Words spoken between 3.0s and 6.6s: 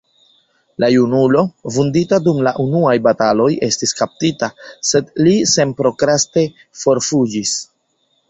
bataloj, estis kaptita, sed li senprokraste